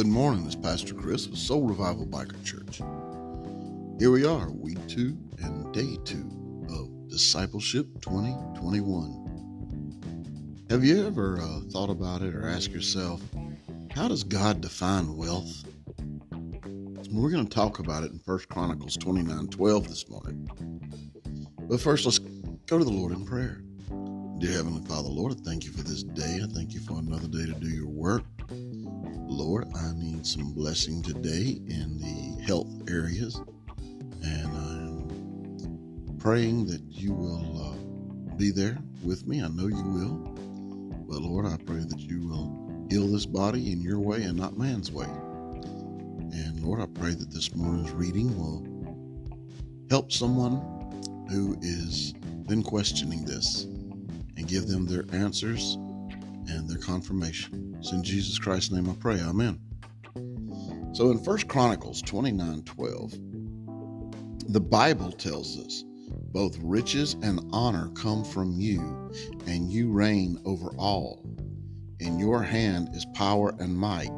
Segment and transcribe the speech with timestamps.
[0.00, 2.78] Good morning, it's Pastor Chris with Soul Revival Biker Church.
[3.98, 6.26] Here we are, week two and day two
[6.70, 10.64] of Discipleship 2021.
[10.70, 13.20] Have you ever uh, thought about it or asked yourself,
[13.90, 15.66] how does God define wealth?
[17.12, 20.48] We're going to talk about it in 1 Chronicles 29 12 this morning.
[21.68, 23.60] But first, let's go to the Lord in prayer.
[24.38, 26.40] Dear Heavenly Father, Lord, I thank you for this day.
[26.42, 28.24] I thank you for another day to do your work.
[29.30, 33.40] Lord, I need some blessing today in the health areas.
[34.24, 39.40] And I'm praying that you will uh, be there with me.
[39.40, 40.14] I know you will.
[41.08, 44.58] But Lord, I pray that you will heal this body in your way and not
[44.58, 45.06] man's way.
[45.06, 48.66] And Lord, I pray that this morning's reading will
[49.90, 50.56] help someone
[51.30, 52.14] who is
[52.48, 53.62] been questioning this
[54.36, 55.78] and give them their answers
[56.50, 57.76] and their confirmation.
[57.78, 59.20] It's in Jesus Christ's name I pray.
[59.20, 59.58] Amen.
[60.92, 63.12] So in 1 Chronicles 29 12,
[64.52, 65.84] the Bible tells us
[66.32, 69.10] both riches and honor come from you,
[69.46, 71.24] and you reign over all.
[72.00, 74.12] In your hand is power and might.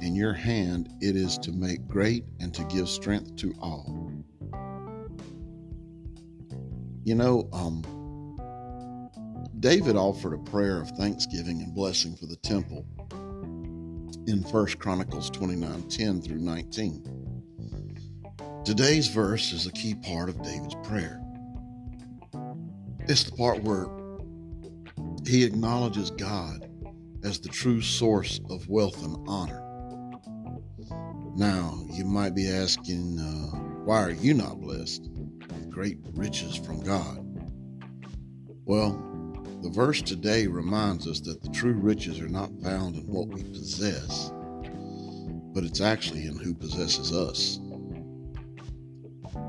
[0.00, 4.12] In your hand it is to make great and to give strength to all.
[7.04, 7.82] You know, um,
[9.64, 12.84] David offered a prayer of thanksgiving and blessing for the temple
[14.26, 17.42] in 1 Chronicles 29 10 through 19.
[18.62, 21.18] Today's verse is a key part of David's prayer.
[23.08, 23.86] It's the part where
[25.26, 26.68] he acknowledges God
[27.24, 29.62] as the true source of wealth and honor.
[31.36, 33.56] Now, you might be asking, uh,
[33.86, 37.22] why are you not blessed with great riches from God?
[38.66, 39.12] Well,
[39.64, 43.42] the verse today reminds us that the true riches are not found in what we
[43.44, 44.30] possess,
[45.54, 47.60] but it's actually in who possesses us.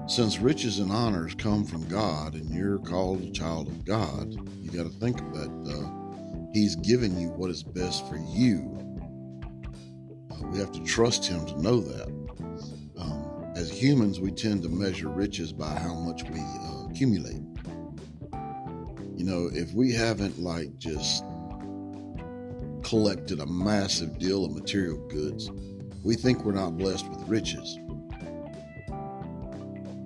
[0.08, 4.32] Since riches and honors come from God and you're called a child of God,
[4.62, 8.72] you got to think that uh, He's given you what is best for you.
[10.32, 12.08] Uh, we have to trust Him to know that.
[12.98, 17.42] Um, as humans, we tend to measure riches by how much we uh, accumulate.
[19.16, 21.24] You know, if we haven't like just
[22.84, 25.50] collected a massive deal of material goods,
[26.04, 27.80] we think we're not blessed with riches.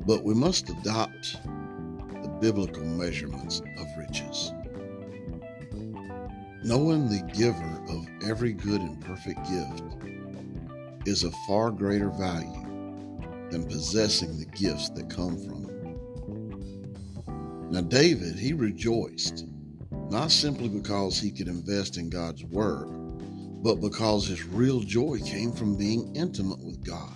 [0.05, 4.53] But we must adopt the biblical measurements of riches.
[6.63, 9.83] Knowing the giver of every good and perfect gift
[11.07, 12.63] is of far greater value
[13.49, 15.78] than possessing the gifts that come from it.
[17.72, 19.46] Now, David, he rejoiced,
[19.91, 22.88] not simply because he could invest in God's word,
[23.62, 27.13] but because his real joy came from being intimate with God,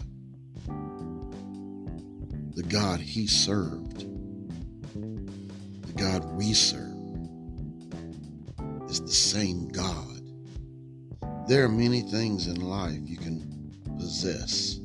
[2.56, 4.06] the God he served,
[4.94, 6.94] the God we serve
[8.88, 10.22] is the same God.
[11.47, 14.78] There are many things in life you can possess,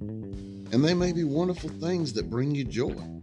[0.00, 3.13] and they may be wonderful things that bring you joy.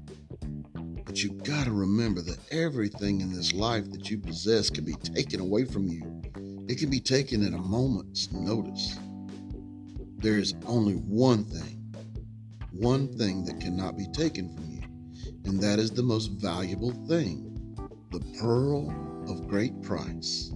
[1.12, 4.94] But you got to remember that everything in this life that you possess can be
[4.94, 6.22] taken away from you.
[6.70, 8.98] It can be taken at a moment's notice.
[10.20, 11.94] There is only one thing,
[12.72, 14.84] one thing that cannot be taken from you,
[15.44, 17.76] and that is the most valuable thing
[18.12, 18.90] the pearl
[19.30, 20.54] of great price.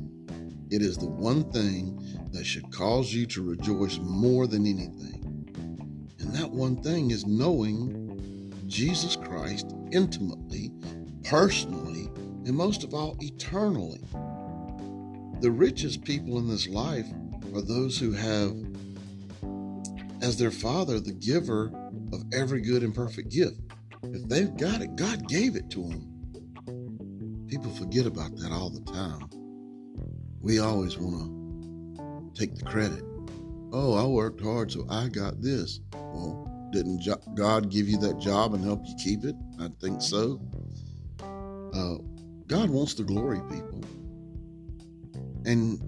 [0.72, 2.00] It is the one thing
[2.32, 5.52] that should cause you to rejoice more than anything.
[6.20, 8.06] And that one thing is knowing
[8.68, 10.72] Jesus Christ intimately,
[11.24, 12.10] personally,
[12.46, 14.02] and most of all, eternally.
[15.40, 17.08] The richest people in this life
[17.54, 18.54] are those who have
[20.22, 21.72] as their father the giver
[22.12, 23.60] of every good and perfect gift.
[24.04, 27.48] If they've got it, God gave it to them.
[27.48, 29.30] People forget about that all the time.
[30.42, 33.04] We always want to take the credit.
[33.72, 35.80] Oh, I worked hard, so I got this.
[35.94, 39.36] Well, didn't God give you that job and help you keep it?
[39.60, 40.40] I think so.
[41.74, 41.96] Uh,
[42.48, 43.82] God wants to glory people.
[45.46, 45.80] And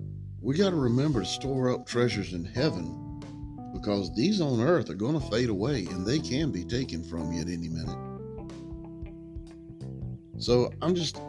[0.42, 3.22] we got to remember to store up treasures in heaven
[3.74, 7.32] because these on earth are going to fade away and they can be taken from
[7.32, 7.98] you at any minute.
[10.40, 11.20] So I'm just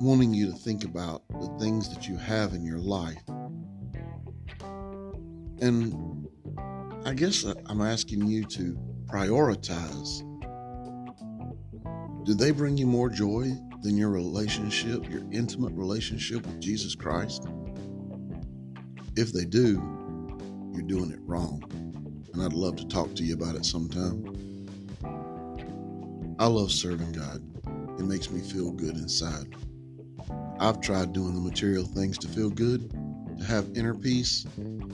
[0.00, 3.22] wanting you to think about the things that you have in your life.
[5.60, 6.15] And
[7.06, 8.76] I guess uh, I'm asking you to
[9.06, 10.24] prioritize.
[12.24, 17.46] Do they bring you more joy than your relationship, your intimate relationship with Jesus Christ?
[19.14, 19.80] If they do,
[20.72, 21.62] you're doing it wrong.
[22.34, 24.66] And I'd love to talk to you about it sometime.
[26.40, 27.40] I love serving God.
[28.00, 29.54] It makes me feel good inside.
[30.58, 32.90] I've tried doing the material things to feel good,
[33.38, 34.44] to have inner peace.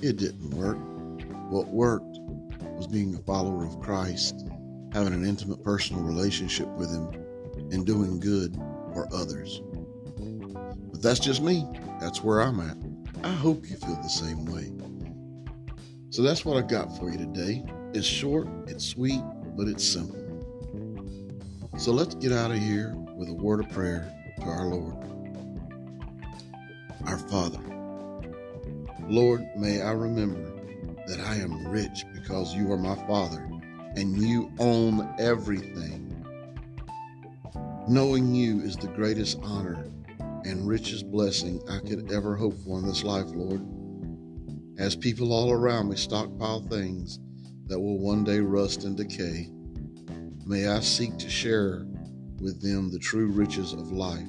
[0.03, 0.77] It didn't work.
[1.53, 2.19] What worked
[2.79, 4.49] was being a follower of Christ,
[4.95, 7.11] having an intimate personal relationship with Him,
[7.71, 8.57] and doing good
[8.95, 9.61] for others.
[10.91, 11.67] But that's just me.
[12.01, 12.79] That's where I'm at.
[13.23, 14.73] I hope you feel the same way.
[16.09, 17.63] So that's what I got for you today.
[17.93, 19.21] It's short, it's sweet,
[19.55, 20.17] but it's simple.
[21.77, 24.97] So let's get out of here with a word of prayer to our Lord.
[27.05, 27.61] Our Father,
[29.07, 30.62] Lord, may I remember
[31.07, 33.49] that I am rich because you are my Father
[33.97, 36.09] and you own everything.
[37.89, 39.85] Knowing you is the greatest honor
[40.45, 43.67] and richest blessing I could ever hope for in this life, Lord.
[44.79, 47.19] As people all around me stockpile things
[47.67, 49.51] that will one day rust and decay,
[50.47, 51.87] may I seek to share
[52.41, 54.27] with them the true riches of life.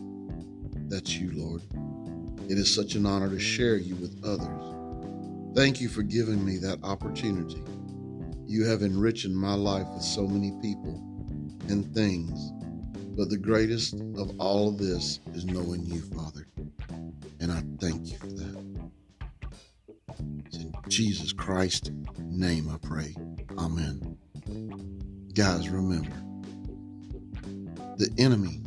[0.88, 1.62] That's you, Lord.
[2.50, 4.83] It is such an honor to share you with others.
[5.56, 7.64] Thank you for giving me that opportunity.
[8.46, 11.02] You have enriched my life with so many people
[11.70, 12.52] and things
[13.16, 16.48] but the greatest of all of this is knowing you, Father.
[17.40, 18.82] And I thank you for that.
[20.46, 23.16] It's in Jesus Christ's name I pray.
[23.58, 24.18] Amen.
[25.36, 26.16] Guys, remember
[27.98, 28.64] the enemy,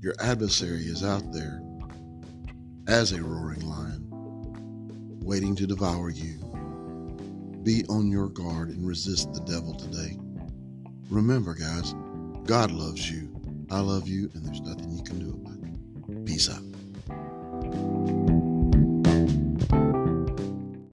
[0.00, 1.62] your adversary, is out there
[2.86, 4.03] as a roaring lion,
[5.24, 6.38] waiting to devour you.
[7.62, 10.18] Be on your guard and resist the devil today.
[11.08, 11.94] Remember, guys,
[12.44, 13.30] God loves you.
[13.70, 16.26] I love you, and there's nothing you can do about it.
[16.26, 18.23] Peace out.